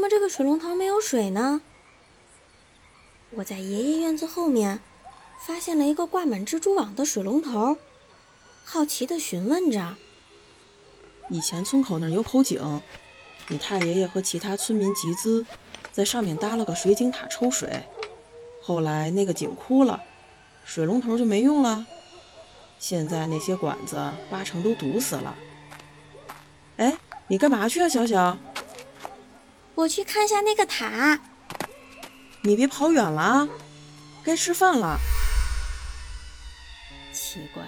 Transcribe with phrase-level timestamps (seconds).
[0.00, 1.60] 怎么这个水龙头没有水呢？
[3.32, 4.80] 我在爷爷院子后面
[5.46, 7.76] 发现了一个挂满蜘蛛网的水龙头，
[8.64, 9.98] 好奇地询问着。
[11.28, 12.80] 以前村口那儿有口井，
[13.48, 15.44] 你太爷爷和其他村民集资，
[15.92, 17.82] 在上面搭了个水井塔抽水。
[18.62, 20.02] 后来那个井枯了，
[20.64, 21.86] 水龙头就没用了。
[22.78, 25.36] 现在那些管子八成都堵死了。
[26.78, 26.96] 哎，
[27.28, 28.38] 你干嘛去啊，小小？
[29.74, 31.20] 我去看下那个塔。
[32.42, 33.48] 你别跑远了啊，
[34.24, 34.98] 该吃饭了。
[37.12, 37.62] 奇怪，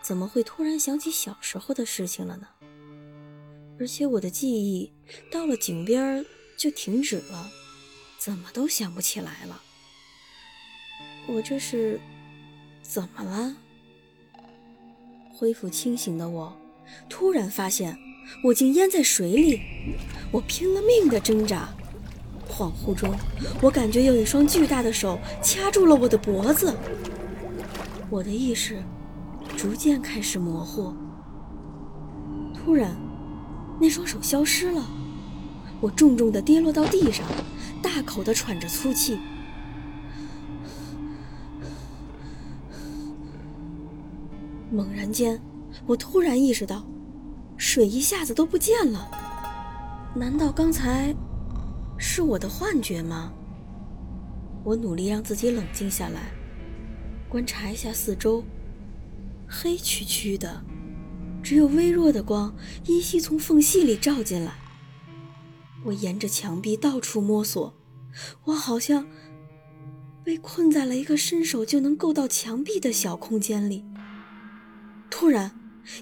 [0.00, 2.48] 怎么会突然想起小时候的事情了呢？
[3.80, 4.92] 而且我的记忆
[5.30, 6.24] 到了井边
[6.56, 7.50] 就停止了，
[8.18, 9.60] 怎么都想不起来了。
[11.26, 12.00] 我这是
[12.82, 13.56] 怎么了？
[15.36, 16.56] 恢复清醒的我，
[17.08, 17.98] 突然发现
[18.42, 19.60] 我竟淹在水里，
[20.30, 21.68] 我拼了命的挣扎，
[22.48, 23.14] 恍惚中，
[23.60, 26.74] 我感觉有一双巨大的手掐住了我的脖子，
[28.10, 28.82] 我的意识
[29.56, 30.92] 逐渐开始模糊，
[32.54, 32.96] 突然，
[33.80, 34.84] 那双手消失了，
[35.80, 37.24] 我重重的跌落到地上，
[37.80, 39.18] 大口的喘着粗气。
[44.70, 45.40] 猛然间，
[45.86, 46.82] 我突然意识到，
[47.64, 49.08] 水一下子都不见了。
[50.16, 51.14] 难道刚才
[51.96, 53.32] 是我的幻觉吗？
[54.64, 56.32] 我努力让自己冷静下来，
[57.28, 58.42] 观察一下四周。
[59.46, 60.64] 黑黢黢的，
[61.40, 62.52] 只有微弱的光
[62.86, 64.54] 依稀从缝隙里照进来。
[65.84, 67.72] 我沿着墙壁到处摸索，
[68.46, 69.06] 我好像
[70.24, 73.84] 被困在了一个伸手就能够到墙壁的小空间里。
[75.08, 75.52] 突然，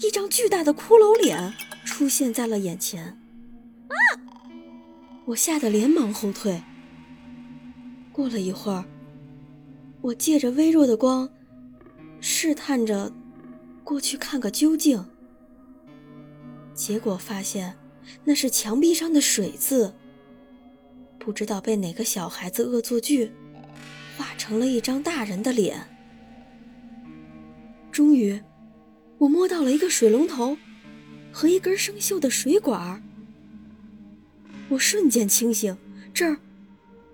[0.00, 3.18] 一张巨大的骷髅脸出现在了眼前。
[3.88, 3.96] 啊！
[5.26, 6.62] 我吓得连忙后退。
[8.12, 8.84] 过了一会儿，
[10.00, 11.28] 我借着微弱的光，
[12.20, 13.12] 试探着
[13.84, 15.04] 过去看个究竟。
[16.74, 17.76] 结果发现
[18.24, 19.94] 那是墙壁上的水渍，
[21.18, 23.32] 不知道被哪个小孩子恶作剧，
[24.16, 25.86] 画成了一张大人的脸。
[27.92, 28.40] 终于。
[29.18, 30.56] 我摸到了一个水龙头
[31.32, 33.02] 和一根生锈的水管
[34.70, 35.76] 我瞬间清醒，
[36.12, 36.38] 这儿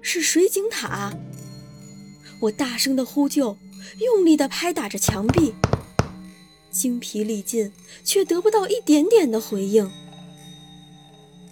[0.02, 1.14] 是水井塔。
[2.40, 3.56] 我大声的呼救，
[4.00, 5.54] 用力的拍打着墙壁，
[6.70, 7.72] 精疲力尽，
[8.04, 9.90] 却得不到一点点的回应。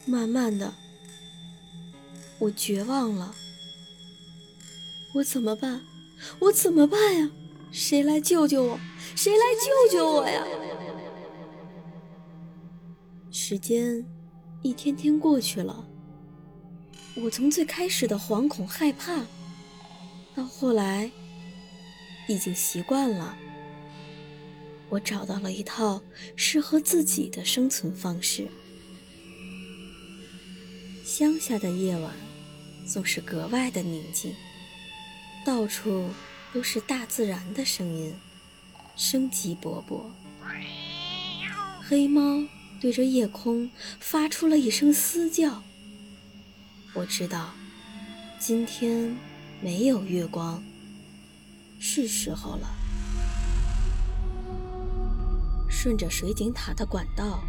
[0.04, 0.74] 慢慢的，
[2.40, 3.34] 我绝望了。
[5.14, 5.82] 我怎么办？
[6.40, 7.30] 我怎么办呀？
[7.72, 8.78] 谁来救救我？
[9.16, 10.44] 谁来救救我呀？
[13.30, 14.04] 时间
[14.60, 15.88] 一天天过去了，
[17.16, 19.24] 我从最开始的惶恐害怕，
[20.34, 21.10] 到后来
[22.28, 23.34] 已经习惯了。
[24.90, 26.02] 我找到了一套
[26.36, 28.46] 适合自己的生存方式。
[31.06, 32.14] 乡下的夜晚
[32.86, 34.34] 总是格外的宁静，
[35.46, 36.06] 到处。
[36.52, 38.14] 都是大自然的声音，
[38.94, 40.02] 生机勃勃。
[41.80, 42.46] 黑猫
[42.80, 43.70] 对着夜空
[44.00, 45.62] 发出了一声嘶叫。
[46.92, 47.54] 我知道，
[48.38, 49.16] 今天
[49.62, 50.62] 没有月光，
[51.80, 52.68] 是时候了。
[55.70, 57.42] 顺着水井塔的管道，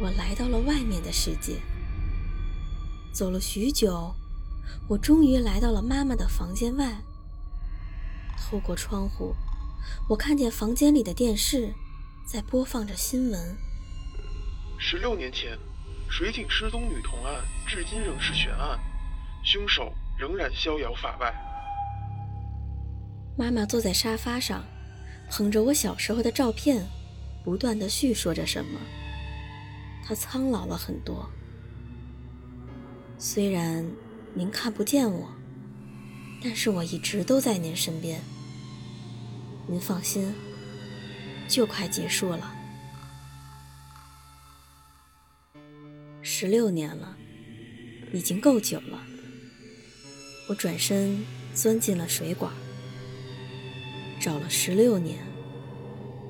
[0.00, 1.60] 我来到了外面的世界。
[3.12, 4.14] 走了许久，
[4.88, 7.02] 我终于来到了妈妈的房间外。
[8.36, 9.34] 透过窗户，
[10.08, 11.72] 我看见房间里的电视
[12.26, 13.56] 在播放着新闻。
[14.78, 15.58] 十六年前，
[16.08, 18.78] 水井失踪女童案至今仍是悬案，
[19.42, 21.34] 凶手仍然逍遥法外。
[23.38, 24.64] 妈妈坐在沙发上，
[25.30, 26.86] 捧着我小时候的照片，
[27.44, 28.78] 不断的叙说着什么。
[30.04, 31.28] 她苍老了很多。
[33.18, 33.84] 虽然
[34.34, 35.28] 您看不见我，
[36.42, 38.20] 但是我一直都在您身边。
[39.68, 40.32] 您放心，
[41.48, 42.54] 就快结束了。
[46.22, 47.16] 十六年了，
[48.12, 49.02] 已经够久了。
[50.48, 51.24] 我转身
[51.54, 52.52] 钻进了水管，
[54.20, 55.18] 找了十六年，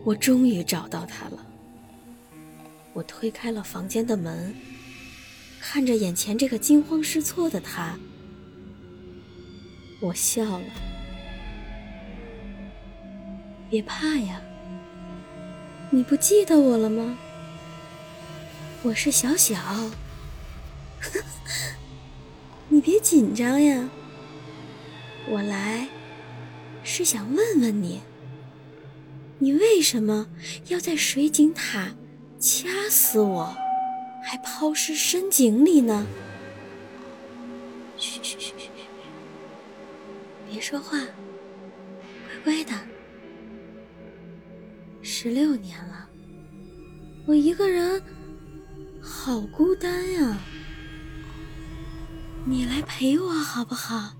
[0.04, 1.46] 我终于找到他了。
[2.94, 4.54] 我推开了房间的门，
[5.60, 7.98] 看着眼前这个惊慌失措的他，
[10.00, 10.64] 我笑了。
[13.68, 14.40] 别怕呀，
[15.90, 17.18] 你不记得我了吗？
[18.82, 19.56] 我是小小，
[22.68, 23.88] 你别紧张呀。
[25.28, 25.88] 我来
[26.84, 28.02] 是想问问你，
[29.40, 30.28] 你为什么
[30.68, 31.88] 要在水井塔
[32.38, 33.56] 掐死我，
[34.22, 36.06] 还抛尸深井里呢？
[37.98, 38.52] 嘘嘘嘘
[40.56, 40.98] 别说话，
[42.42, 42.72] 乖乖的。
[45.02, 46.08] 十六年了，
[47.26, 48.02] 我一个人。
[49.02, 50.38] 好孤单呀，
[52.46, 54.15] 你来陪我好不好？